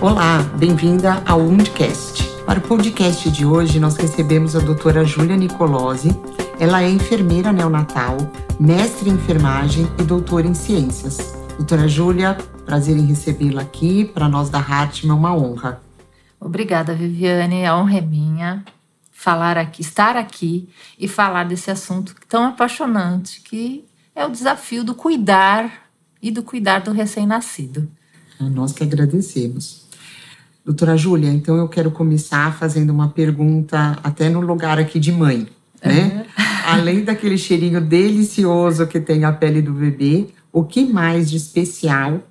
[0.00, 2.26] Olá, bem-vinda ao Undcast.
[2.46, 6.08] Para o podcast de hoje, nós recebemos a doutora Júlia Nicolosi.
[6.58, 8.16] Ela é enfermeira neonatal,
[8.58, 11.34] mestre em enfermagem e doutora em ciências.
[11.58, 12.34] Doutora Júlia,
[12.64, 14.06] prazer em recebê-la aqui.
[14.06, 15.82] Para nós da Hartmann é uma honra.
[16.40, 17.66] Obrigada, Viviane.
[17.66, 18.64] A honra é minha
[19.12, 20.66] falar aqui, estar aqui
[20.98, 25.90] e falar desse assunto tão apaixonante que é o desafio do cuidar
[26.22, 27.86] e do cuidar do recém-nascido.
[28.40, 29.79] Nós que agradecemos.
[30.70, 35.48] Doutora Júlia, então eu quero começar fazendo uma pergunta até no lugar aqui de mãe,
[35.84, 36.24] né?
[36.38, 36.44] Uhum.
[36.64, 42.22] Além daquele cheirinho delicioso que tem a pele do bebê, o que mais de especial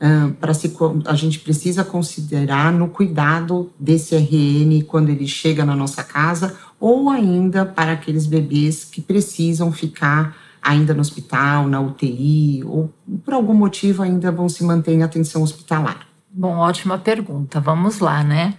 [0.00, 5.76] uh, para se a gente precisa considerar no cuidado desse RN quando ele chega na
[5.76, 12.64] nossa casa ou ainda para aqueles bebês que precisam ficar ainda no hospital, na UTI
[12.64, 12.92] ou
[13.24, 16.13] por algum motivo ainda vão se manter em atenção hospitalar?
[16.36, 17.60] Bom, ótima pergunta.
[17.60, 18.54] Vamos lá, né?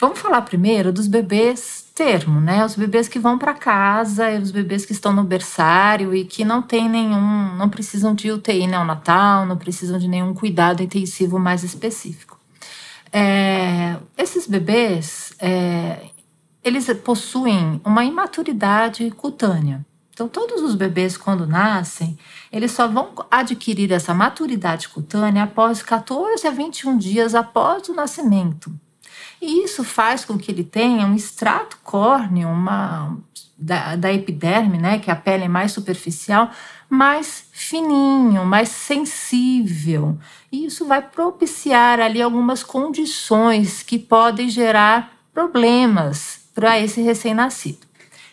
[0.00, 2.64] Vamos falar primeiro dos bebês termo, né?
[2.64, 6.60] Os bebês que vão para casa, os bebês que estão no berçário e que não
[6.60, 12.36] tem nenhum, não precisam de UTI neonatal, não precisam de nenhum cuidado intensivo mais específico.
[13.12, 16.04] É, esses bebês, é,
[16.64, 19.86] eles possuem uma imaturidade cutânea.
[20.18, 22.18] Então, todos os bebês, quando nascem,
[22.50, 28.72] eles só vão adquirir essa maturidade cutânea após 14 a 21 dias após o nascimento.
[29.40, 33.16] E isso faz com que ele tenha um extrato córneo, uma,
[33.56, 36.50] da, da epiderme, né, que é a pele mais superficial,
[36.90, 40.18] mais fininho, mais sensível.
[40.50, 47.86] E isso vai propiciar ali algumas condições que podem gerar problemas para esse recém-nascido.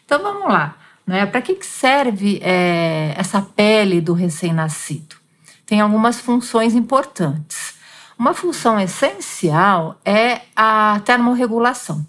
[0.03, 0.79] Então vamos lá.
[1.05, 1.25] Né?
[1.25, 5.15] Para que, que serve é, essa pele do recém-nascido?
[5.65, 7.75] Tem algumas funções importantes.
[8.17, 12.05] Uma função essencial é a termorregulação.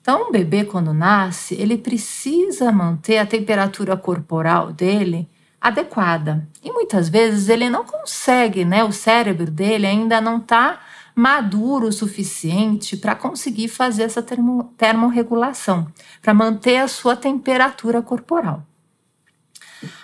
[0.00, 5.28] Então, um bebê, quando nasce, ele precisa manter a temperatura corporal dele
[5.60, 6.46] adequada.
[6.62, 8.84] E muitas vezes ele não consegue, né?
[8.84, 10.78] O cérebro dele ainda não está
[11.14, 15.86] maduro o suficiente para conseguir fazer essa termo, termorregulação,
[16.20, 18.64] para manter a sua temperatura corporal.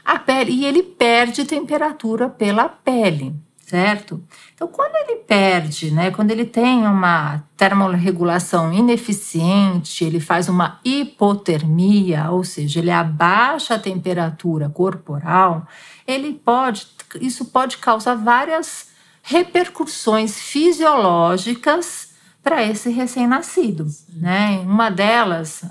[0.04, 3.34] A pele, e ele perde temperatura pela pele,
[3.66, 4.22] certo?
[4.54, 12.30] Então, quando ele perde, né, quando ele tem uma termorregulação ineficiente, ele faz uma hipotermia,
[12.30, 15.66] ou seja, ele abaixa a temperatura corporal,
[16.06, 16.86] ele pode,
[17.20, 18.89] isso pode causar várias
[19.22, 22.10] repercussões fisiológicas
[22.42, 24.60] para esse recém-nascido, né?
[24.64, 25.62] Uma delas,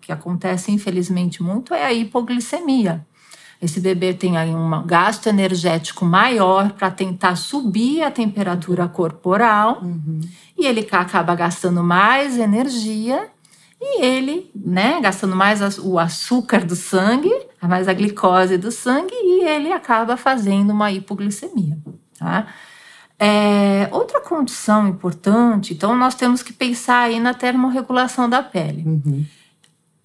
[0.00, 3.06] que acontece infelizmente muito, é a hipoglicemia.
[3.62, 10.20] Esse bebê tem aí um gasto energético maior para tentar subir a temperatura corporal uhum.
[10.58, 13.28] e ele acaba gastando mais energia
[13.78, 19.44] e ele, né, gastando mais o açúcar do sangue, mais a glicose do sangue e
[19.46, 21.78] ele acaba fazendo uma hipoglicemia,
[22.18, 22.46] tá?
[23.22, 28.82] É, outra condição importante, então nós temos que pensar aí na termorregulação da pele.
[28.86, 29.26] Uhum.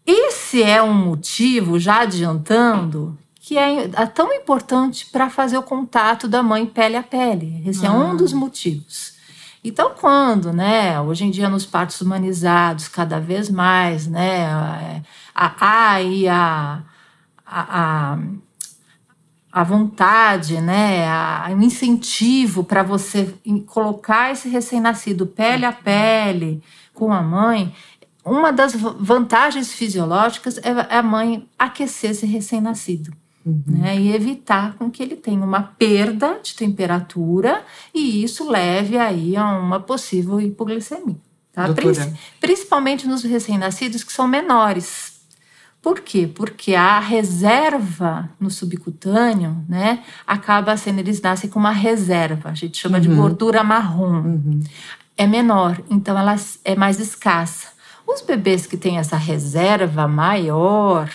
[0.06, 6.28] Esse é um motivo, já adiantando, que é, é tão importante para fazer o contato
[6.28, 7.64] da mãe pele a pele.
[7.66, 8.16] Esse é um ah.
[8.16, 9.14] dos motivos.
[9.64, 15.02] Então, quando, né, hoje em dia nos partos humanizados, cada vez mais, né,
[15.34, 16.84] há aí a,
[17.46, 18.20] a, a
[19.56, 23.34] a vontade, né, a, o incentivo para você
[23.68, 26.62] colocar esse recém-nascido pele a pele
[26.94, 27.74] com a mãe,
[28.26, 33.14] uma das vantagens fisiológicas é a mãe aquecer esse recém-nascido.
[33.46, 33.64] Uhum.
[33.66, 37.64] Né, e evitar com que ele tenha uma perda de temperatura
[37.94, 41.16] e isso leve aí a uma possível hipoglicemia.
[41.54, 41.68] Tá?
[42.42, 45.15] Principalmente nos recém-nascidos que são menores.
[45.86, 46.26] Por quê?
[46.26, 52.76] Porque a reserva no subcutâneo, né, acaba sendo, eles nascem com uma reserva, a gente
[52.76, 53.04] chama uhum.
[53.04, 54.24] de gordura marrom.
[54.24, 54.64] Uhum.
[55.16, 57.68] É menor, então ela é mais escassa.
[58.08, 61.08] Os bebês que têm essa reserva maior,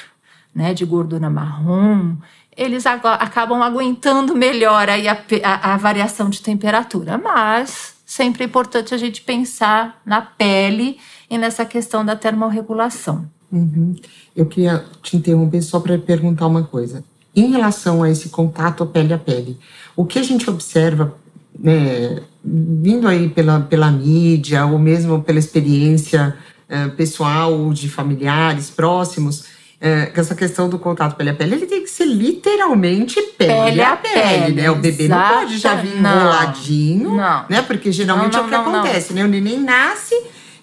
[0.54, 2.14] né, de gordura marrom,
[2.56, 8.94] eles acabam aguentando melhor aí a, a, a variação de temperatura, mas sempre é importante
[8.94, 13.28] a gente pensar na pele e nessa questão da termorregulação.
[13.52, 13.94] Uhum.
[14.34, 17.04] Eu queria te interromper só para perguntar uma coisa.
[17.34, 19.58] Em relação a esse contato pele a pele,
[19.96, 21.14] o que a gente observa,
[21.58, 26.36] né, vindo aí pela, pela mídia ou mesmo pela experiência
[26.68, 29.44] uh, pessoal de familiares próximos,
[29.80, 33.80] é, essa questão do contato pele a pele, ele tem que ser literalmente pele, pele
[33.80, 34.70] a pele, pele, né?
[34.70, 37.46] O bebê não pode já vir enroladinho, não.
[37.48, 37.62] né?
[37.62, 39.24] Porque geralmente não, não, é o que acontece, né?
[39.24, 40.14] O neném nasce,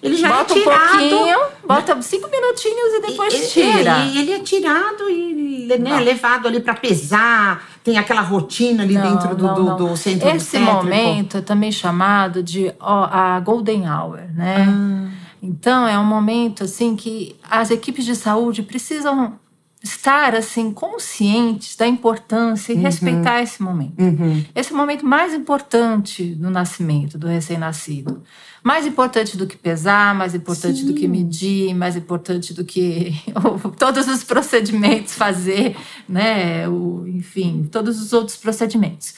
[0.02, 0.84] ele já bota é tirado.
[0.84, 3.98] um pouquinho, bota cinco minutinhos e depois e, tira.
[3.98, 9.34] E, ele é tirado e né, levado ali para pesar, tem aquela rotina ali dentro
[9.34, 14.66] do, do, do, centro Esse momento é também chamado de ó, a golden hour, né?
[14.68, 15.08] Ah.
[15.42, 19.38] Então é um momento assim que as equipes de saúde precisam
[19.82, 22.82] estar assim conscientes da importância e uhum.
[22.82, 24.00] respeitar esse momento.
[24.00, 24.44] Uhum.
[24.54, 28.22] Esse é o momento mais importante do nascimento do recém-nascido.
[28.62, 30.86] Mais importante do que pesar, mais importante Sim.
[30.86, 33.14] do que medir, mais importante do que
[33.78, 35.76] todos os procedimentos fazer,
[36.08, 36.68] né?
[36.68, 39.14] O, enfim, todos os outros procedimentos.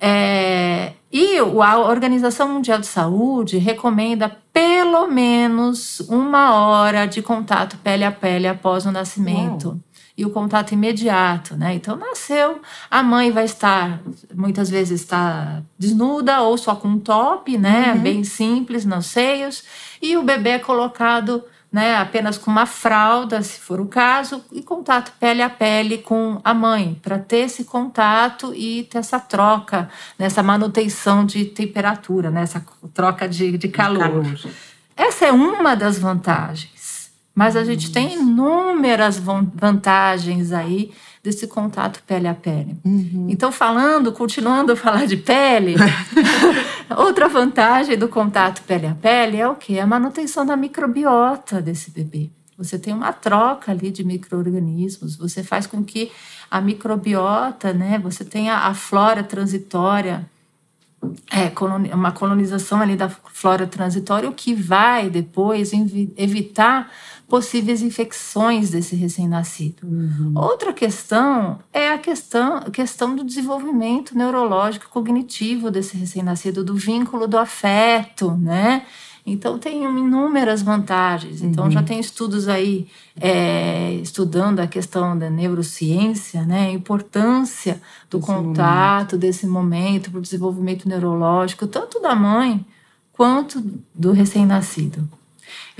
[0.00, 8.04] É, e a Organização Mundial de Saúde recomenda pelo menos uma hora de contato pele
[8.04, 9.68] a pele após o nascimento.
[9.68, 9.80] Uau.
[10.18, 11.74] E o contato imediato, né?
[11.74, 12.60] Então, nasceu,
[12.90, 14.00] a mãe vai estar,
[14.34, 17.92] muitas vezes está desnuda ou só com um top, né?
[17.94, 18.00] Uhum.
[18.00, 19.62] Bem simples, nos seios.
[20.02, 24.62] E o bebê é colocado né, apenas com uma fralda, se for o caso, e
[24.62, 29.88] contato pele a pele com a mãe, para ter esse contato e ter essa troca,
[30.18, 34.00] nessa manutenção de temperatura, nessa né, troca de, de calor.
[34.00, 34.38] calor.
[34.96, 36.72] Essa é uma das vantagens,
[37.38, 40.90] mas a gente tem inúmeras vantagens aí
[41.22, 42.76] desse contato pele a pele.
[42.84, 43.28] Uhum.
[43.30, 45.76] Então, falando, continuando a falar de pele,
[46.98, 49.78] outra vantagem do contato pele a pele é o que?
[49.78, 52.28] A manutenção da microbiota desse bebê.
[52.56, 56.10] Você tem uma troca ali de micro-organismos, você faz com que
[56.50, 60.28] a microbiota, né, você tenha a flora transitória,
[61.30, 65.72] é, uma colonização ali da flora transitória, o que vai depois
[66.16, 66.90] evitar
[67.28, 69.86] possíveis infecções desse recém-nascido.
[69.86, 70.32] Uhum.
[70.34, 77.28] Outra questão é a questão, a questão do desenvolvimento neurológico cognitivo desse recém-nascido, do vínculo
[77.28, 78.86] do afeto, né?
[79.32, 81.42] Então, tem inúmeras vantagens.
[81.42, 81.70] Então, uhum.
[81.70, 82.86] já tem estudos aí
[83.20, 86.68] é, estudando a questão da neurociência, né?
[86.68, 87.80] a importância
[88.10, 89.18] do Esse contato momento.
[89.18, 92.64] desse momento para o desenvolvimento neurológico, tanto da mãe
[93.12, 93.62] quanto
[93.94, 95.08] do recém-nascido.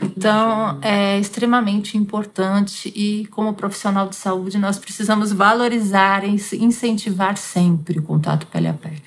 [0.00, 7.98] Então, é extremamente importante e, como profissional de saúde, nós precisamos valorizar e incentivar sempre
[7.98, 9.02] o contato pele a pele.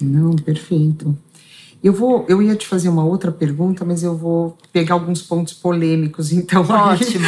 [0.00, 1.16] Não, perfeito.
[1.82, 5.52] Eu vou, eu ia te fazer uma outra pergunta, mas eu vou pegar alguns pontos
[5.54, 6.62] polêmicos, então.
[6.62, 7.26] Ótimo.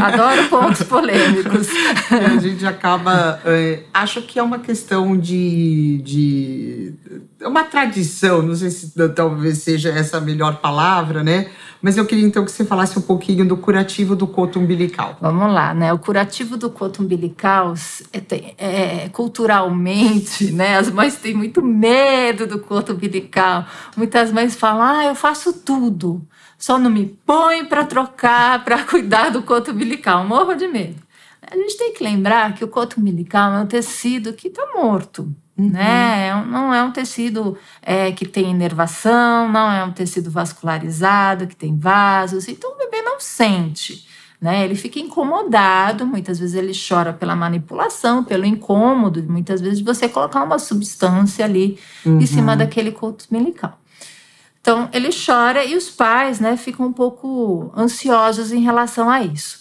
[0.00, 1.68] Adoro pontos polêmicos.
[2.10, 3.40] a gente acaba.
[3.44, 6.94] É, acho que é uma questão de, de.
[7.42, 11.48] uma tradição, não sei se talvez seja essa a melhor palavra, né?
[11.82, 15.16] Mas eu queria então que você falasse um pouquinho do curativo do coto umbilical.
[15.20, 15.92] Vamos lá, né?
[15.92, 17.74] O curativo do coto umbilical,
[18.12, 20.76] é, é, culturalmente, né?
[20.76, 23.64] As mães têm muito medo do coto umbilical.
[23.96, 26.20] Muitas mães falam: ah, eu faço tudo,
[26.58, 30.26] só não me põe para trocar, para cuidar do coto umbilical.
[30.26, 31.09] Morro de medo.
[31.50, 35.34] A gente tem que lembrar que o coto umbilical é um tecido que está morto.
[35.58, 35.70] Uhum.
[35.70, 36.28] Né?
[36.28, 41.56] É não é um tecido é, que tem inervação, não é um tecido vascularizado, que
[41.56, 44.08] tem vasos, então o bebê não sente.
[44.40, 44.64] Né?
[44.64, 50.42] Ele fica incomodado, muitas vezes ele chora pela manipulação, pelo incômodo, muitas vezes você colocar
[50.42, 52.18] uma substância ali uhum.
[52.18, 53.78] em cima daquele coto umbilical.
[54.60, 59.59] Então ele chora e os pais né, ficam um pouco ansiosos em relação a isso.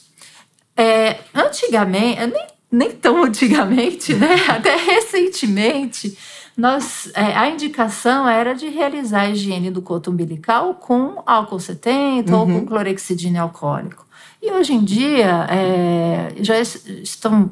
[0.79, 4.35] É, antigamente, nem nem tão antigamente, né?
[4.47, 6.17] Até recentemente,
[6.55, 12.31] nós, é, a indicação era de realizar a higiene do coto umbilical com álcool 70
[12.31, 12.39] uhum.
[12.39, 12.65] ou com uhum.
[12.65, 14.05] clorexidina alcoólico.
[14.41, 17.49] E hoje em dia é, já estão,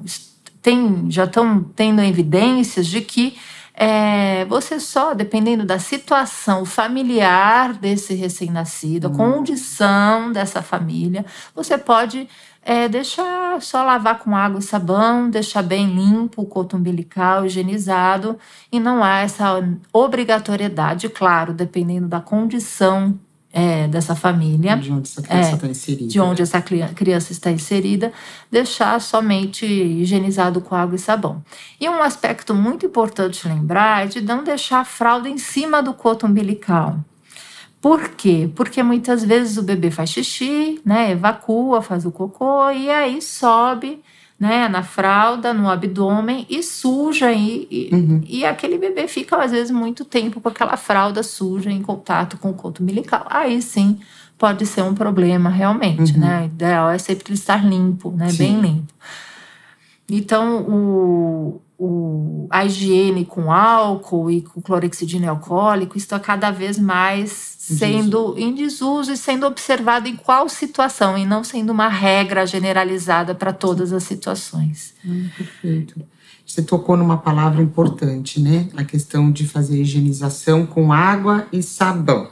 [0.62, 3.38] tem, já estão tendo evidências de que
[3.80, 9.16] é, você só, dependendo da situação familiar desse recém-nascido, a uhum.
[9.16, 12.28] condição dessa família, você pode
[12.70, 18.38] é deixar só lavar com água e sabão, deixar bem limpo o coto umbilical, higienizado,
[18.70, 23.18] e não há essa obrigatoriedade, claro, dependendo da condição
[23.58, 24.78] é, dessa família.
[24.78, 26.08] De onde essa criança é, está inserida.
[26.08, 28.14] De onde essa criança está inserida,
[28.52, 31.44] deixar somente higienizado com água e sabão.
[31.82, 35.92] E um aspecto muito importante lembrar é de não deixar a fralda em cima do
[35.92, 37.00] coto umbilical.
[37.82, 38.48] Por quê?
[38.56, 44.04] Porque muitas vezes o bebê faz xixi, né, evacua, faz o cocô e aí sobe,
[44.40, 48.22] né, na fralda, no abdômen e suja e, e, uhum.
[48.28, 52.52] e aquele bebê fica às vezes muito tempo com aquela fralda suja em contato com
[52.52, 53.26] o coto umbilical.
[53.30, 54.00] Aí sim
[54.38, 56.20] pode ser um problema realmente, uhum.
[56.20, 56.42] né?
[56.42, 58.30] O ideal é sempre estar limpo, né?
[58.30, 58.38] Sim.
[58.38, 58.94] Bem limpo.
[60.10, 67.56] Então, o, o, a higiene com álcool e com clorexidina alcoólico está cada vez mais
[67.58, 73.36] sendo em desuso e sendo observado em qual situação e não sendo uma regra generalizada
[73.36, 74.94] para todas as situações.
[75.06, 76.02] Hum, perfeito.
[76.46, 78.70] Você tocou numa palavra importante, né?
[78.78, 82.30] A questão de fazer higienização com água e sabão.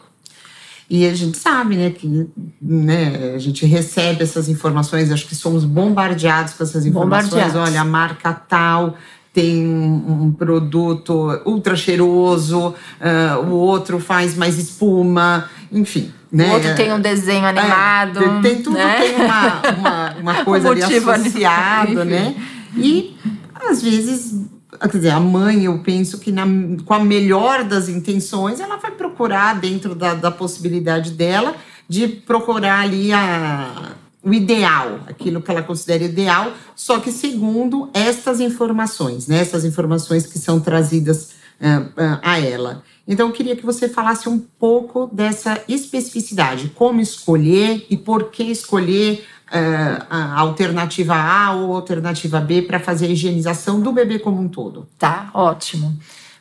[0.90, 2.28] E a gente sabe, né, que
[2.62, 7.56] né, a gente recebe essas informações, acho que somos bombardeados com essas informações.
[7.56, 8.96] Olha, a marca tal
[9.36, 16.14] tem um, produto ultra cheiroso, uh, o outro faz mais espuma, enfim.
[16.32, 16.50] Né?
[16.50, 18.24] O outro tem um desenho é, animado.
[18.24, 18.96] É, tem, tudo né?
[18.96, 22.34] tem uma, uma, uma coisa um ali associada, né?
[22.78, 23.18] E
[23.54, 24.40] às vezes,
[24.80, 26.46] quer dizer, a mãe, eu penso que na,
[26.86, 31.56] com a melhor das intenções, ela vai procurar dentro da, da possibilidade dela
[31.90, 38.40] de procurar ali a o ideal, aquilo que ela considera ideal, só que segundo estas
[38.40, 42.84] informações, né, essas informações que são trazidas uh, uh, a ela.
[43.08, 48.42] Então, eu queria que você falasse um pouco dessa especificidade, como escolher e por que
[48.46, 54.42] escolher uh, a alternativa A ou alternativa B para fazer a higienização do bebê como
[54.42, 54.88] um todo.
[54.98, 55.96] Tá, ótimo.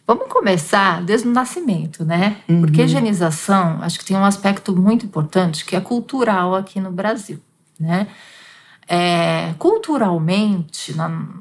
[0.07, 2.39] Vamos começar desde o nascimento, né?
[2.49, 2.63] Uhum.
[2.63, 6.91] Porque a higienização, acho que tem um aspecto muito importante que é cultural aqui no
[6.91, 7.41] Brasil
[7.79, 8.09] né?
[8.87, 10.95] É, culturalmente,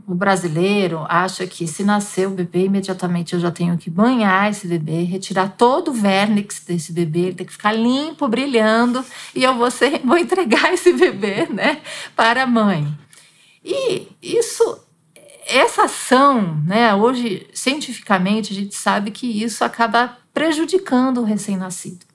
[0.07, 4.65] o brasileiro acha que se nascer o bebê, imediatamente eu já tenho que banhar esse
[4.65, 9.03] bebê, retirar todo o vernix desse bebê, ele tem que ficar limpo, brilhando,
[9.35, 11.81] e eu vou, ser, vou entregar esse bebê né,
[12.15, 12.87] para a mãe.
[13.63, 14.79] E isso,
[15.45, 22.12] essa ação, né, hoje, cientificamente, a gente sabe que isso acaba prejudicando o recém-nascido.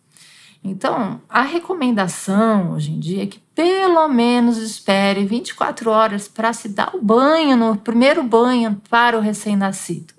[0.63, 6.69] Então, a recomendação hoje em dia é que pelo menos espere 24 horas para se
[6.69, 10.19] dar o banho, no primeiro banho para o recém-nascido.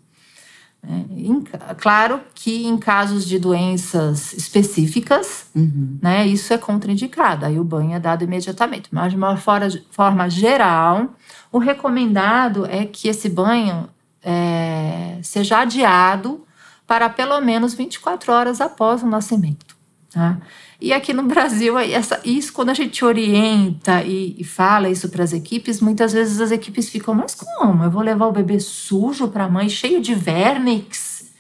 [0.81, 5.99] É, claro que em casos de doenças específicas, uhum.
[6.01, 8.87] né, isso é contraindicado, aí o banho é dado imediatamente.
[8.91, 11.13] Mas de uma forma geral,
[11.51, 13.89] o recomendado é que esse banho
[14.23, 16.45] é, seja adiado
[16.87, 19.78] para pelo menos 24 horas após o nascimento.
[20.11, 20.39] Tá?
[20.81, 25.23] E aqui no Brasil, essa, isso quando a gente orienta e, e fala isso para
[25.23, 27.83] as equipes, muitas vezes as equipes ficam, mas como?
[27.83, 31.31] Eu vou levar o bebê sujo para a mãe, cheio de vernix?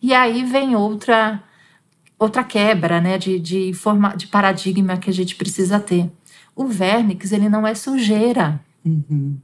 [0.00, 1.42] E aí vem outra
[2.18, 6.10] outra quebra né, de, de, forma, de paradigma que a gente precisa ter.
[6.56, 8.58] O vernix, ele não é sujeira.
[8.82, 9.36] Uhum.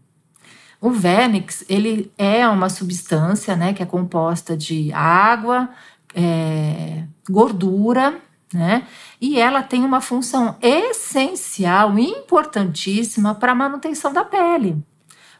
[0.81, 5.69] O vernix, ele é uma substância né, que é composta de água,
[6.15, 8.19] é, gordura
[8.53, 8.87] né?
[9.21, 14.83] E ela tem uma função essencial, importantíssima para a manutenção da pele,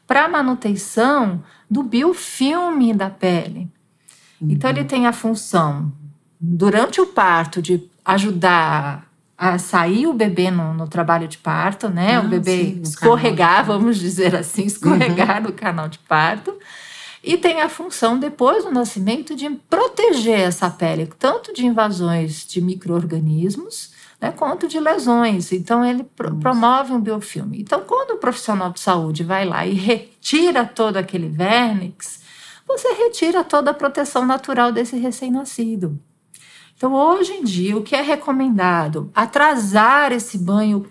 [0.07, 3.69] para a manutenção do biofilme da pele.
[4.41, 4.51] Uhum.
[4.51, 5.93] Então, ele tem a função,
[6.41, 12.17] durante o parto, de ajudar a sair o bebê no, no trabalho de parto, né?
[12.17, 15.45] Ah, o bebê sim, escorregar, vamos dizer assim, escorregar uhum.
[15.45, 16.55] no canal de parto
[17.23, 22.61] e tem a função, depois do nascimento, de proteger essa pele, tanto de invasões de
[22.63, 25.53] micro-organismos, né, quanto de lesões.
[25.53, 27.61] Então, ele pro promove um biofilme.
[27.61, 32.21] Então, quando o profissional de saúde vai lá e retira todo aquele vernix,
[32.67, 35.99] você retira toda a proteção natural desse recém-nascido.
[36.77, 39.11] Então, hoje em dia, o que é recomendado?
[39.15, 40.87] Atrasar esse banho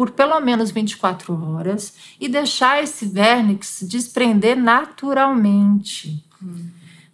[0.00, 6.24] por pelo menos 24 horas e deixar esse vernix desprender naturalmente.
[6.42, 6.70] Hum.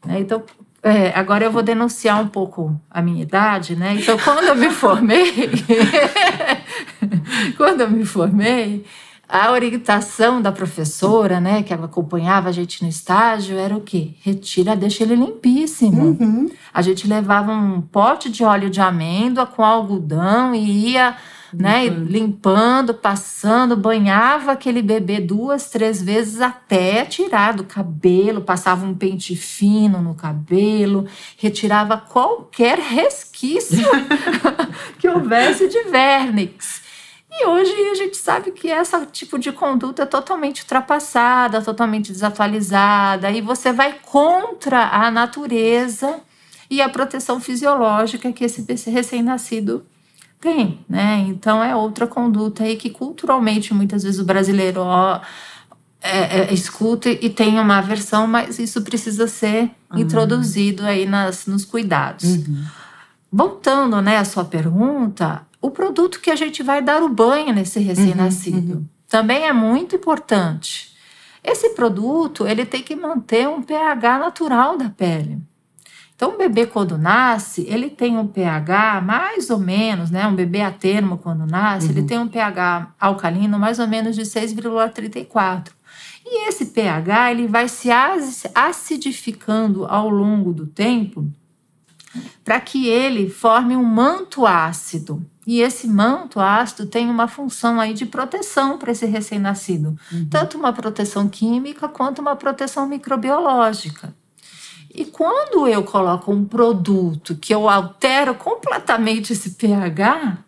[0.09, 0.45] Então,
[0.85, 3.97] é, agora eu vou denunciar um pouco a minha idade, né?
[3.99, 5.51] Então, quando eu me formei,
[7.59, 8.87] quando eu me formei,
[9.29, 14.15] a orientação da professora, né, que acompanhava a gente no estágio, era o quê?
[14.21, 16.17] Retira, deixa ele limpíssimo.
[16.21, 16.49] Uhum.
[16.73, 21.17] A gente levava um pote de óleo de amêndoa com algodão e ia
[21.59, 21.87] né?
[21.87, 29.35] Limpando, passando, banhava aquele bebê duas, três vezes até tirar do cabelo, passava um pente
[29.35, 31.07] fino no cabelo,
[31.39, 33.85] retirava qualquer resquício
[34.99, 36.83] que houvesse de vernix.
[37.31, 43.31] E hoje a gente sabe que esse tipo de conduta é totalmente ultrapassada, totalmente desatualizada,
[43.31, 46.21] e você vai contra a natureza
[46.71, 49.87] e a proteção fisiológica que esse recém-nascido
[50.41, 51.25] tem, né?
[51.29, 55.21] Então é outra conduta aí que culturalmente muitas vezes o brasileiro ó,
[56.01, 60.01] é, é, escuta e tem uma aversão, mas isso precisa ser uhum.
[60.01, 62.25] introduzido aí nas, nos cuidados.
[62.25, 62.65] Uhum.
[63.33, 67.81] Voltando né, à sua pergunta, o produto que a gente vai dar o banho nesse
[67.81, 68.57] recém-nascido.
[68.57, 68.87] Uhum, uhum.
[69.09, 70.95] Também é muito importante.
[71.43, 75.39] Esse produto, ele tem que manter um pH natural da pele.
[76.17, 80.27] Então, o bebê quando nasce, ele tem um pH mais ou menos, né?
[80.27, 81.93] Um bebê a termo quando nasce, uhum.
[81.93, 85.73] ele tem um pH alcalino mais ou menos de 6,34.
[86.25, 87.91] E esse pH, ele vai se
[88.55, 91.31] acidificando ao longo do tempo
[92.43, 95.23] para que ele forme um manto ácido.
[95.47, 100.27] E esse manto ácido tem uma função aí de proteção para esse recém-nascido, uhum.
[100.31, 104.16] tanto uma proteção química quanto uma proteção microbiológica.
[104.99, 110.39] E quando eu coloco um produto que eu altero completamente esse pH,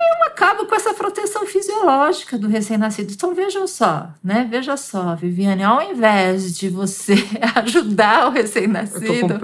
[0.00, 3.12] eu acabo com essa proteção fisiológica do recém-nascido.
[3.12, 4.46] Então veja só, né?
[4.50, 7.14] Veja só, Viviane, ao invés de você
[7.56, 9.38] ajudar o recém-nascido,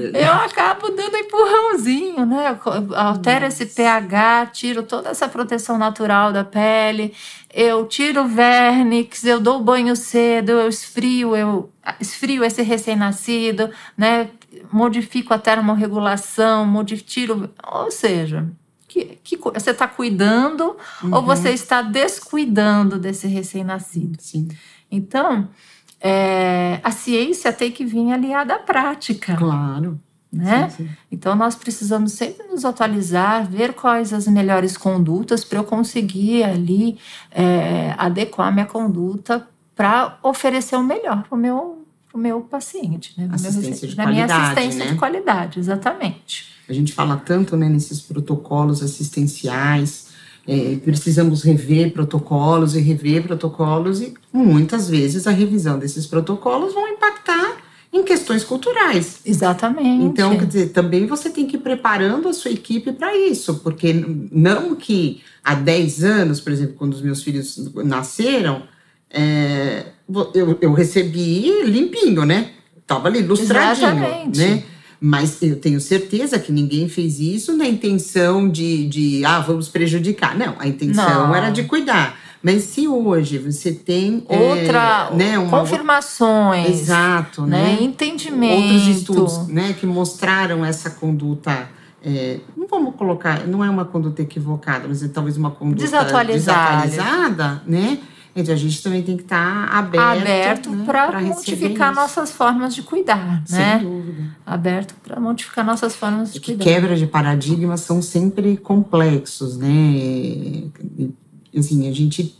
[0.00, 0.12] eu.
[0.14, 2.58] Eu acabo dando empurrãozinho, né?
[2.94, 7.12] Altero esse pH, tiro toda essa proteção natural da pele,
[7.52, 11.70] eu tiro o vernix, eu dou banho cedo, eu esfrio, eu
[12.00, 14.28] esfrio esse recém-nascido, né?
[14.72, 18.46] Modifico a termorregulação, modifico, tiro, ou seja,
[18.90, 21.14] que, que você está cuidando uhum.
[21.14, 24.18] ou você está descuidando desse recém-nascido.
[24.20, 24.48] Sim.
[24.90, 25.48] Então,
[26.00, 29.36] é, a ciência tem que vir aliada à prática.
[29.36, 30.00] Claro.
[30.32, 30.68] Né?
[30.70, 30.90] Sim, sim.
[31.10, 36.98] Então, nós precisamos sempre nos atualizar, ver quais as melhores condutas para eu conseguir ali
[37.30, 41.79] é, adequar minha conduta para oferecer o melhor para o meu,
[42.10, 43.28] pro meu paciente, né?
[43.32, 44.90] Assistência meu, de na qualidade, minha assistência né?
[44.90, 46.50] de qualidade, exatamente.
[46.68, 50.08] A gente fala tanto né, nesses protocolos assistenciais,
[50.46, 56.88] é, precisamos rever protocolos e rever protocolos, e muitas vezes a revisão desses protocolos vão
[56.88, 57.58] impactar
[57.92, 59.20] em questões culturais.
[59.24, 60.04] Exatamente.
[60.04, 63.92] Então, quer dizer, também você tem que ir preparando a sua equipe para isso, porque
[64.30, 68.62] não que há 10 anos, por exemplo, quando os meus filhos nasceram,
[69.12, 69.86] é,
[70.34, 72.50] eu, eu recebi limpinho, né?
[72.86, 74.38] Tava ali lustradinho, Exatamente.
[74.38, 74.62] né?
[75.00, 80.36] Mas eu tenho certeza que ninguém fez isso na intenção de, de ah, vamos prejudicar.
[80.36, 81.34] Não, a intenção Não.
[81.34, 82.18] era de cuidar.
[82.42, 88.86] Mas se hoje você tem outra é, né, uma, confirmações, exato, né, né, entendimento, outros
[88.86, 91.68] estudos, né, que mostraram essa conduta.
[92.02, 96.86] É, não vamos colocar, não é uma conduta equivocada, mas é talvez uma conduta desatualizada,
[96.86, 97.98] desatualizada né?
[98.34, 102.74] Então, a gente também tem que estar tá aberto, aberto né, para modificar nossas formas
[102.74, 103.78] de cuidar, Sem né?
[103.78, 104.36] dúvida.
[104.46, 106.64] Aberto para modificar nossas formas de que cuidar.
[106.64, 110.64] Quebra de paradigmas são sempre complexos, né?
[111.56, 112.38] Assim, a gente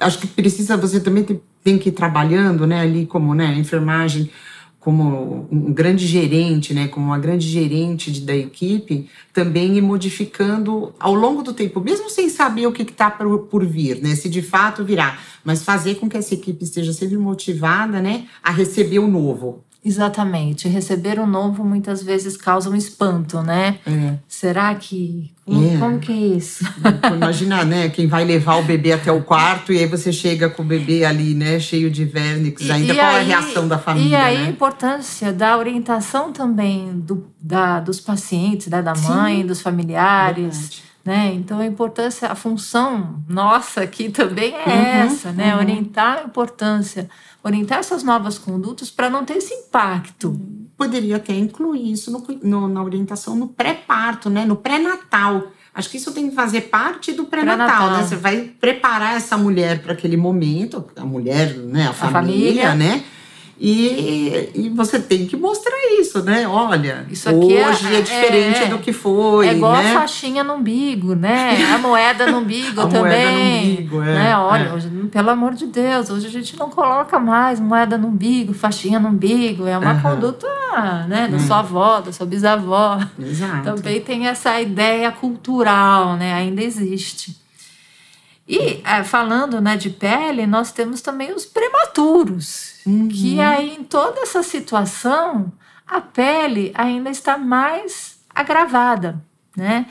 [0.00, 4.30] acho que precisa você também tem, tem que ir trabalhando, né, ali como, né, enfermagem
[4.86, 10.94] como um grande gerente, né, como uma grande gerente de, da equipe, também ir modificando
[11.00, 14.28] ao longo do tempo, mesmo sem saber o que está por, por, vir, né, se
[14.28, 19.00] de fato virá, mas fazer com que essa equipe esteja sempre motivada, né, a receber
[19.00, 20.66] o novo, Exatamente.
[20.66, 23.78] Receber o novo muitas vezes causa um espanto, né?
[23.86, 24.14] É.
[24.26, 25.32] Será que.
[25.44, 25.78] Como, é.
[25.78, 26.64] como, que é isso?
[27.14, 27.88] Imagina, né?
[27.88, 31.04] Quem vai levar o bebê até o quarto e aí você chega com o bebê
[31.04, 31.60] ali, né?
[31.60, 32.68] Cheio de vernix.
[32.68, 34.08] Ainda e qual aí, é a reação da família?
[34.08, 34.46] E aí né?
[34.46, 38.82] a importância da orientação também do, da, dos pacientes, né?
[38.82, 39.46] da mãe, Sim.
[39.46, 40.58] dos familiares.
[40.58, 40.85] Verdade.
[41.06, 41.32] Né?
[41.34, 45.54] Então, a importância, a função nossa aqui também é uhum, essa, né?
[45.54, 45.60] Uhum.
[45.60, 47.08] Orientar a importância
[47.46, 50.38] orientar essas novas condutas para não ter esse impacto.
[50.76, 54.44] Poderia até incluir isso no, no, na orientação no pré-parto, né?
[54.44, 55.44] no pré-natal.
[55.72, 58.02] Acho que isso tem que fazer parte do pré-natal, pré né?
[58.02, 61.86] Você vai preparar essa mulher para aquele momento, a mulher, né?
[61.86, 63.04] A, a família, família, né?
[63.58, 66.46] E, e você tem que mostrar isso, né?
[66.46, 69.48] Olha, isso aqui é hoje é, é diferente é, do que foi.
[69.48, 69.90] É igual né?
[69.90, 71.56] a faixinha no umbigo, né?
[71.72, 73.00] A moeda no umbigo a também.
[73.00, 74.36] Moeda no umbigo, é, né?
[74.36, 78.52] Olha, hoje, pelo amor de Deus, hoje a gente não coloca mais moeda no umbigo,
[78.52, 79.66] faixinha no umbigo.
[79.66, 80.02] É uma uhum.
[80.02, 80.46] conduta
[81.08, 83.00] né, da sua avó, da sua bisavó.
[83.18, 83.64] Exato.
[83.64, 86.34] Também tem essa ideia cultural, né?
[86.34, 87.45] Ainda existe.
[88.48, 93.08] E é, falando né, de pele, nós temos também os prematuros, uhum.
[93.08, 95.52] que aí em toda essa situação
[95.86, 99.20] a pele ainda está mais agravada,
[99.56, 99.86] né?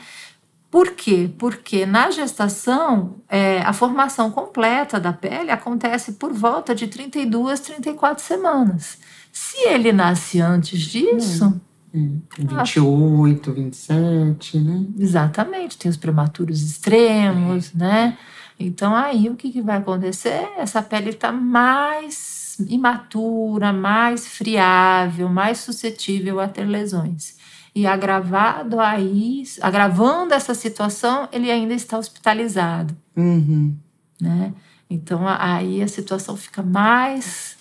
[0.70, 1.30] Por quê?
[1.38, 8.22] Porque na gestação é, a formação completa da pele acontece por volta de 32, 34
[8.22, 8.98] semanas.
[9.32, 11.46] Se ele nasce antes disso.
[11.46, 12.20] Hum.
[12.38, 14.84] 28, 27, né?
[14.98, 17.78] Exatamente, tem os prematuros extremos, é.
[17.78, 18.18] né?
[18.58, 20.48] Então, aí o que, que vai acontecer?
[20.56, 27.36] Essa pele está mais imatura, mais friável, mais suscetível a ter lesões.
[27.74, 32.96] e agravado aí, agravando essa situação, ele ainda está hospitalizado.
[33.14, 33.76] Uhum.
[34.18, 34.54] Né?
[34.88, 37.56] Então aí a situação fica mais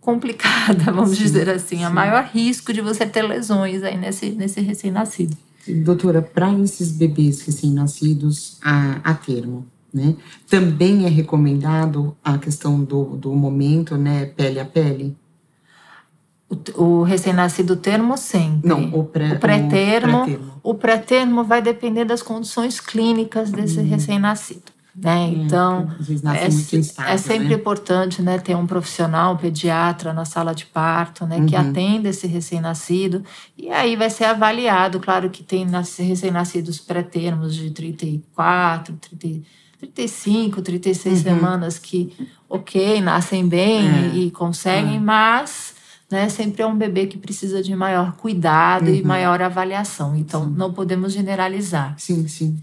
[0.00, 1.84] complicada, vamos sim, dizer assim, sim.
[1.84, 5.36] a maior risco de você ter lesões aí nesse, nesse recém-nascido.
[5.66, 10.16] Doutora, para esses bebês recém-nascidos a, a termo, né?
[10.48, 15.16] Também é recomendado a questão do, do momento, né, pele a pele?
[16.48, 18.68] O, o recém-nascido termo sempre.
[18.68, 19.38] Não, o pré-termo.
[20.62, 23.88] O pré-termo o pré vai depender das condições clínicas desse hum.
[23.88, 24.72] recém-nascido.
[24.94, 25.24] Né?
[25.24, 25.90] É, então,
[26.34, 27.54] é, instável, é, sempre né?
[27.54, 31.46] importante né, ter um profissional, um pediatra na sala de parto, né, uhum.
[31.46, 33.24] que atenda esse recém-nascido.
[33.56, 39.46] E aí vai ser avaliado, claro que tem recém-nascidos pré-termos de 34, 30,
[39.82, 41.22] 35, 36 uhum.
[41.22, 42.12] semanas que,
[42.48, 44.08] ok, nascem bem é.
[44.14, 45.00] e, e, conseguem, é.
[45.00, 45.74] mas
[46.10, 48.94] né, sempre é um bebê que precisa de maior cuidado uhum.
[48.94, 50.14] e maior avaliação.
[50.14, 50.54] Então, sim.
[50.56, 51.94] não podemos generalizar.
[51.98, 52.60] Sim, sim.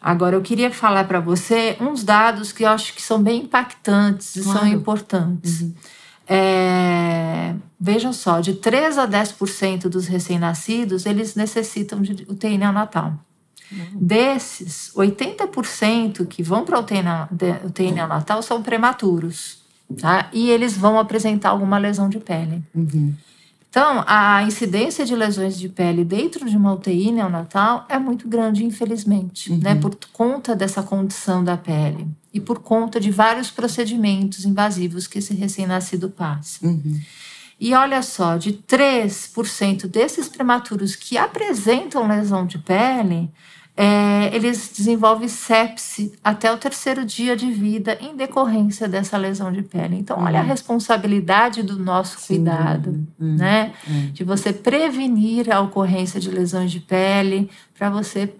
[0.00, 4.36] Agora, eu queria falar para você uns dados que eu acho que são bem impactantes
[4.36, 4.58] e claro.
[4.58, 5.60] são importantes.
[5.60, 5.74] Uhum.
[6.26, 13.14] É, vejam só, de 3 a 10% dos recém-nascidos, eles necessitam de UTI neonatal.
[13.92, 17.02] Desses, 80% que vão para UTI,
[17.66, 19.58] UTI neonatal são prematuros.
[20.00, 20.28] Tá?
[20.32, 22.62] E eles vão apresentar alguma lesão de pele.
[22.74, 23.14] Uhum.
[23.70, 28.64] Então, a incidência de lesões de pele dentro de uma UTI neonatal é muito grande,
[28.64, 29.58] infelizmente, uhum.
[29.58, 29.74] né?
[29.74, 35.34] Por conta dessa condição da pele e por conta de vários procedimentos invasivos que esse
[35.34, 36.66] recém-nascido passa.
[36.66, 36.98] Uhum.
[37.60, 43.30] E olha só, de 3% desses prematuros que apresentam lesão de pele,
[43.80, 49.62] é, eles desenvolvem sepse até o terceiro dia de vida em decorrência dessa lesão de
[49.62, 49.94] pele.
[49.94, 50.48] Então, olha a uhum.
[50.48, 53.36] responsabilidade do nosso Sim, cuidado, uhum.
[53.36, 53.72] né?
[53.86, 54.10] Uhum.
[54.10, 58.34] De você prevenir a ocorrência de lesões de pele, para você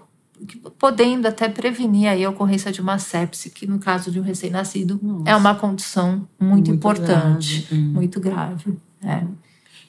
[0.76, 5.00] podendo até prevenir aí a ocorrência de uma sepse, que no caso de um recém-nascido
[5.24, 7.80] é uma condição muito, muito importante, grave.
[7.80, 7.92] Hum.
[7.92, 8.76] muito grave.
[9.04, 9.22] É.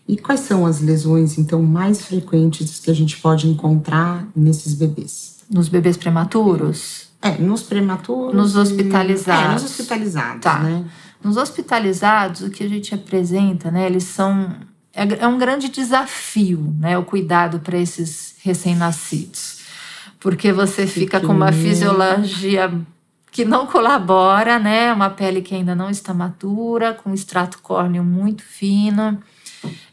[0.07, 5.38] E quais são as lesões, então, mais frequentes que a gente pode encontrar nesses bebês?
[5.49, 7.09] Nos bebês prematuros?
[7.21, 8.33] É, nos prematuros.
[8.33, 9.49] Nos hospitalizados.
[9.49, 10.59] É, nos hospitalizados, tá.
[10.59, 10.85] né?
[11.23, 13.85] Nos hospitalizados, o que a gente apresenta, né?
[13.85, 14.55] Eles são.
[14.93, 16.97] É, é um grande desafio, né?
[16.97, 19.59] O cuidado para esses recém-nascidos.
[20.19, 22.71] Porque você fica com uma fisiologia
[23.31, 24.93] que não colabora, né?
[24.93, 29.17] Uma pele que ainda não está matura, com um extrato córneo muito fino.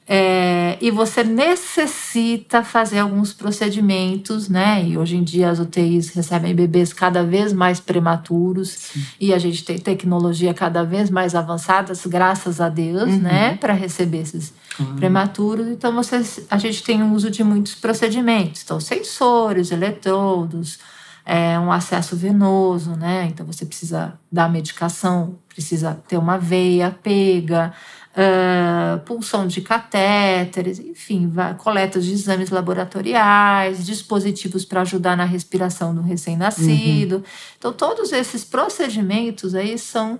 [0.09, 4.85] É, e você necessita fazer alguns procedimentos, né?
[4.87, 9.05] E hoje em dia as UTIs recebem bebês cada vez mais prematuros Sim.
[9.21, 13.19] e a gente tem tecnologia cada vez mais avançadas, graças a Deus, uhum.
[13.19, 13.57] né?
[13.57, 14.95] Para receber esses uhum.
[14.95, 15.66] prematuros.
[15.66, 20.79] Então você, a gente tem o uso de muitos procedimentos, então sensores, eletrodos,
[21.25, 23.27] é, um acesso venoso, né?
[23.29, 27.73] Então você precisa dar medicação, precisa ter uma veia pega
[28.16, 36.00] uh, pulsão de catéteres, enfim, coletas de exames laboratoriais, dispositivos para ajudar na respiração do
[36.00, 37.16] recém-nascido.
[37.16, 37.22] Uhum.
[37.59, 40.18] Então, todos esses procedimentos aí são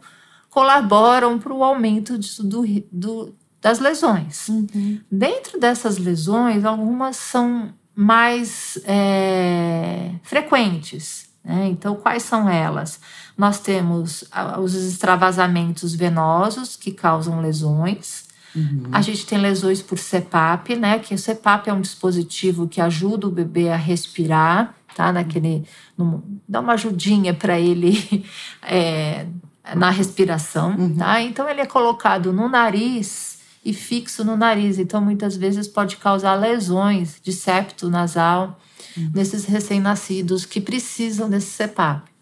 [0.51, 4.49] colaboram para o aumento de, do, do, das lesões.
[4.49, 5.01] Uhum.
[5.11, 11.26] Dentro dessas lesões, algumas são mais é, frequentes.
[11.47, 11.69] Né?
[11.69, 12.99] Então, quais são elas?
[13.39, 14.25] Nós temos
[14.61, 18.25] os extravasamentos venosos, que causam lesões.
[18.55, 18.89] Uhum.
[18.91, 20.99] A gente tem lesões por CPAP, né?
[20.99, 25.13] Que o CPAP é um dispositivo que ajuda o bebê a respirar, tá?
[25.13, 25.65] Naquele,
[25.97, 28.27] no, dá uma ajudinha para ele
[28.63, 29.27] é,
[29.77, 30.97] na respiração, uhum.
[30.97, 31.23] tá?
[31.23, 34.81] Então ele é colocado no nariz e fixo no nariz.
[34.81, 38.59] Então muitas vezes pode causar lesões de septo nasal
[39.15, 42.17] nesses recém-nascidos que precisam desse CPAP.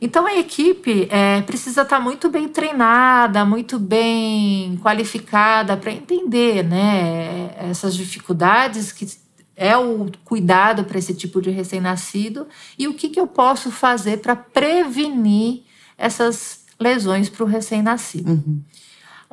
[0.00, 7.54] Então a equipe é, precisa estar muito bem treinada, muito bem qualificada para entender né,
[7.56, 9.06] essas dificuldades que
[9.54, 14.18] é o cuidado para esse tipo de recém-nascido e o que, que eu posso fazer
[14.18, 15.62] para prevenir
[15.96, 18.32] essas lesões para o recém-nascido.
[18.32, 18.60] Uhum.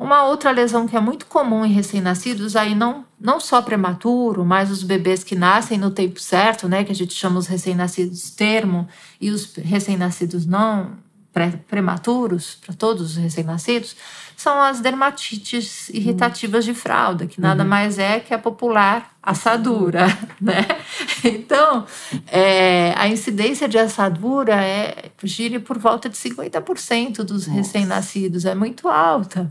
[0.00, 4.70] Uma outra lesão que é muito comum em recém-nascidos, aí não, não só prematuro, mas
[4.70, 8.88] os bebês que nascem no tempo certo, né, que a gente chama os recém-nascidos termo,
[9.20, 10.92] e os recém-nascidos não
[11.68, 13.94] prematuros, para todos os recém-nascidos,
[14.34, 17.68] são as dermatites irritativas de fralda, que nada uhum.
[17.68, 20.06] mais é que a popular assadura,
[20.40, 20.66] né?
[21.22, 21.84] Então,
[22.26, 28.88] é, a incidência de assadura é, gira por volta de 50% dos recém-nascidos, é muito
[28.88, 29.50] alta.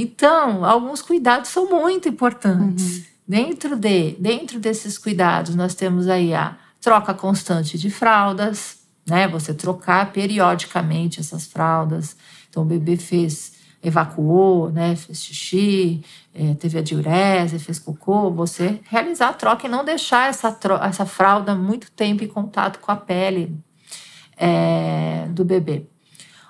[0.00, 2.98] Então, alguns cuidados são muito importantes.
[2.98, 3.04] Uhum.
[3.26, 9.26] Dentro, de, dentro desses cuidados, nós temos aí a troca constante de fraldas, né?
[9.26, 12.16] Você trocar periodicamente essas fraldas.
[12.48, 14.94] Então, o bebê fez, evacuou, né?
[14.94, 18.30] Fez xixi, é, teve a diurese, fez cocô.
[18.30, 22.92] Você realizar a troca e não deixar essa, essa fralda muito tempo em contato com
[22.92, 23.52] a pele
[24.36, 25.86] é, do bebê.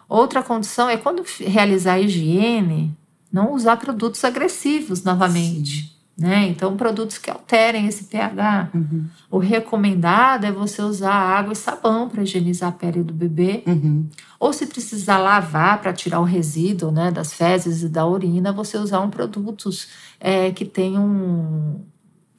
[0.06, 2.94] Outra condição é quando realizar a higiene,
[3.32, 5.96] não usar produtos agressivos novamente.
[6.18, 6.48] Né?
[6.48, 8.70] Então, produtos que alterem esse pH.
[8.74, 9.04] Uhum.
[9.30, 13.62] O recomendado é você usar água e sabão para higienizar a pele do bebê.
[13.64, 14.08] Uhum.
[14.40, 18.76] Ou se precisar lavar para tirar o resíduo né, das fezes e da urina, você
[18.76, 19.86] usar um produtos
[20.18, 21.84] é, que tenham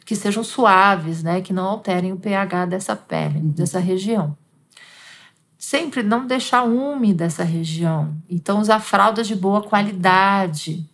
[0.05, 3.49] que sejam suaves, né, que não alterem o pH dessa pele, uhum.
[3.49, 4.35] dessa região.
[5.59, 8.15] Sempre não deixar úmida essa região.
[8.29, 10.89] Então, usar fraldas de boa qualidade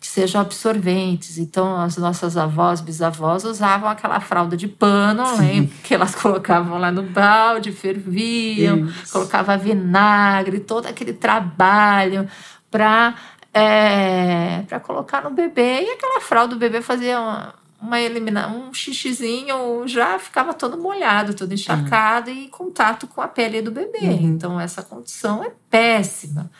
[0.00, 1.38] que sejam absorventes.
[1.38, 6.90] Então, as nossas avós, bisavós usavam aquela fralda de pano, né, que elas colocavam lá
[6.90, 9.12] no balde, ferviam, Isso.
[9.12, 12.26] colocava vinagre, todo aquele trabalho
[12.70, 13.14] para
[13.52, 15.82] é, para colocar no bebê.
[15.82, 21.34] E aquela fralda do bebê fazia uma, uma elimina um xixizinho, já ficava todo molhado,
[21.34, 22.36] todo encharcado uhum.
[22.36, 24.00] e em contato com a pele do bebê.
[24.00, 24.34] Uhum.
[24.34, 26.50] Então, essa condição é péssima.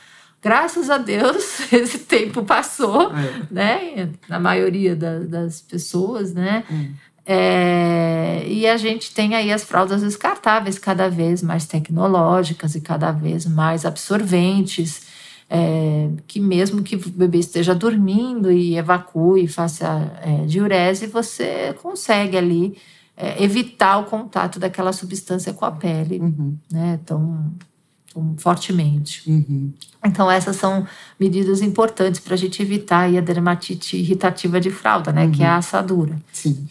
[0.42, 3.42] Graças a Deus, esse tempo passou, é.
[3.50, 4.10] né?
[4.28, 6.64] Na maioria da, das pessoas, né?
[6.70, 6.94] Hum.
[7.26, 13.12] É, e a gente tem aí as fraldas descartáveis cada vez mais tecnológicas e cada
[13.12, 15.02] vez mais absorventes,
[15.52, 22.36] é, que mesmo que o bebê esteja dormindo e evacue, faça é, diurese, você consegue
[22.36, 22.78] ali
[23.16, 26.56] é, evitar o contato daquela substância com a pele, uhum.
[26.70, 27.00] né?
[27.02, 27.52] Então,
[28.36, 29.28] fortemente.
[29.28, 29.72] Uhum.
[30.04, 30.86] Então, essas são
[31.18, 35.24] medidas importantes para a gente evitar a dermatite irritativa de fralda, né?
[35.24, 35.32] Uhum.
[35.32, 35.58] Que é a uhum.
[35.58, 36.16] assadura.
[36.32, 36.64] Sim.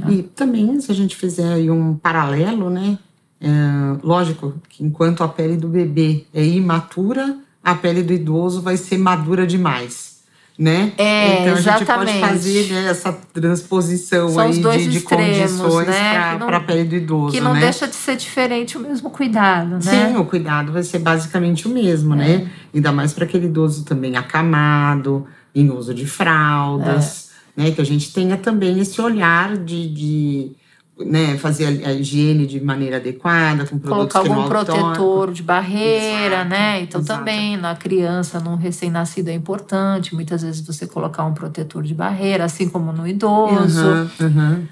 [0.00, 0.12] Ah.
[0.12, 2.96] E também, se a gente fizer aí um paralelo, né?
[3.40, 3.48] É,
[4.04, 7.38] lógico que enquanto a pele do bebê é imatura,
[7.70, 10.08] a pele do idoso vai ser madura demais
[10.58, 10.92] né?
[10.98, 16.36] É, então a gente pode fazer né, essa transposição São aí de, de condições né?
[16.36, 17.32] para a pele do idoso.
[17.32, 17.60] Que não né?
[17.60, 19.80] deixa de ser diferente o mesmo cuidado, né?
[19.80, 22.32] Sim, o cuidado vai ser basicamente o mesmo, né?
[22.32, 22.38] é.
[22.38, 22.50] né?
[22.74, 27.62] Ainda mais para aquele idoso também acamado, em uso de fraldas, é.
[27.62, 27.70] né?
[27.70, 30.52] Que a gente tenha também esse olhar de, de
[31.04, 36.36] né, fazer a, a, higiene de maneira adequada, com produtos Colocar algum protetor de barreira,
[36.36, 36.82] exato, né?
[36.82, 37.18] Então exato.
[37.18, 40.14] também na criança, num recém-nascido é importante.
[40.14, 43.80] Muitas vezes você colocar um protetor de barreira, assim como no idoso.
[43.80, 44.66] Uhum, uhum.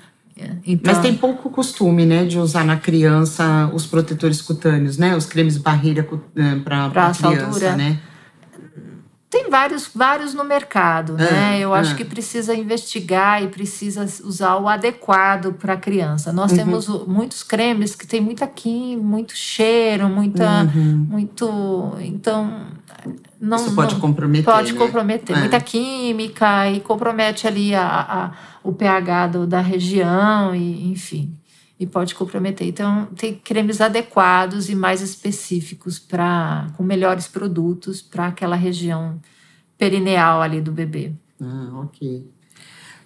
[0.67, 5.17] Então, Mas tem pouco costume, né, de usar na criança os protetores cutâneos, né?
[5.17, 7.99] Os cremes barreira eh, para a criança, né?
[9.37, 11.59] Tem vários, vários no mercado, é, né?
[11.61, 11.79] Eu é.
[11.79, 16.33] acho que precisa investigar e precisa usar o adequado para a criança.
[16.33, 16.57] Nós uhum.
[16.57, 21.07] temos muitos cremes que tem muita química, muito cheiro, muita, uhum.
[21.11, 22.67] muito, então
[23.39, 24.45] não Isso pode comprometer.
[24.47, 24.79] Pode né?
[24.79, 25.41] comprometer, é.
[25.41, 28.31] muita química e compromete ali a, a
[28.63, 31.37] o pH do, da região e enfim
[31.79, 32.67] e pode comprometer.
[32.67, 39.21] Então, tem cremes adequados e mais específicos para com melhores produtos para aquela região
[39.79, 41.13] perineal ali do bebê.
[41.41, 42.27] Ah, ok.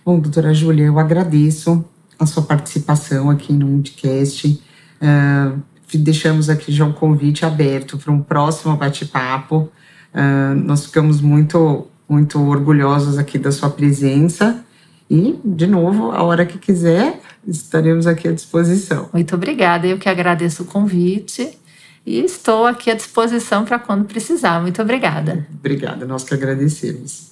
[0.05, 1.85] Bom, doutora Júlia, eu agradeço
[2.19, 4.63] a sua participação aqui no podcast.
[5.03, 5.61] Uh,
[5.95, 9.69] deixamos aqui já um convite aberto para um próximo bate-papo.
[10.15, 14.65] Uh, nós ficamos muito, muito orgulhosos aqui da sua presença.
[15.11, 19.09] E, de novo, a hora que quiser, estaremos aqui à disposição.
[19.13, 21.59] Muito obrigada, eu que agradeço o convite
[22.07, 24.63] e estou aqui à disposição para quando precisar.
[24.63, 25.47] Muito obrigada.
[25.53, 27.31] Obrigada, nós que agradecemos.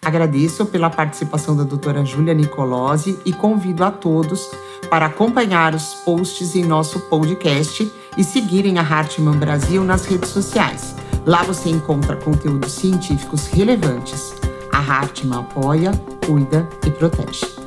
[0.00, 4.48] Agradeço pela participação da doutora Júlia Nicolosi e convido a todos
[4.88, 10.94] para acompanhar os posts em nosso podcast e seguirem a Hartmann Brasil nas redes sociais.
[11.26, 14.34] Lá você encontra conteúdos científicos relevantes.
[14.84, 15.92] A Hartmann apoia,
[16.26, 17.63] cuida e protege.